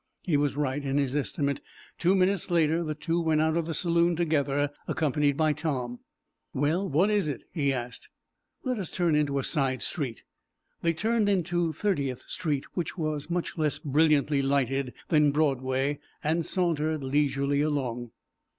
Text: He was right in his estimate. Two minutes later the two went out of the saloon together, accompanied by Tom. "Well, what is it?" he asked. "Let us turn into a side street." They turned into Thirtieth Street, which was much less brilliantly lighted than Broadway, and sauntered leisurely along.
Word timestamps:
He 0.23 0.35
was 0.35 0.57
right 0.57 0.83
in 0.83 0.97
his 0.97 1.15
estimate. 1.15 1.61
Two 1.99 2.15
minutes 2.15 2.49
later 2.49 2.83
the 2.83 2.95
two 2.95 3.21
went 3.21 3.39
out 3.39 3.55
of 3.55 3.67
the 3.67 3.73
saloon 3.75 4.15
together, 4.15 4.71
accompanied 4.87 5.37
by 5.37 5.53
Tom. 5.53 5.99
"Well, 6.55 6.89
what 6.89 7.11
is 7.11 7.27
it?" 7.27 7.43
he 7.51 7.71
asked. 7.71 8.09
"Let 8.63 8.79
us 8.79 8.89
turn 8.89 9.13
into 9.13 9.37
a 9.37 9.43
side 9.43 9.83
street." 9.83 10.23
They 10.81 10.93
turned 10.93 11.29
into 11.29 11.71
Thirtieth 11.71 12.23
Street, 12.27 12.63
which 12.73 12.97
was 12.97 13.29
much 13.29 13.59
less 13.59 13.77
brilliantly 13.77 14.41
lighted 14.41 14.95
than 15.09 15.31
Broadway, 15.31 15.99
and 16.23 16.43
sauntered 16.43 17.03
leisurely 17.03 17.61
along. 17.61 18.09